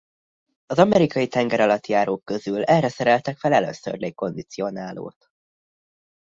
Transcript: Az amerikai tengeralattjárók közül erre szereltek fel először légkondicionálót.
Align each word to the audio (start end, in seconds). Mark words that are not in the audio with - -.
Az 0.65 0.79
amerikai 0.79 1.27
tengeralattjárók 1.27 2.23
közül 2.23 2.63
erre 2.63 2.87
szereltek 2.89 3.37
fel 3.37 3.53
először 3.53 3.97
légkondicionálót. 3.97 5.29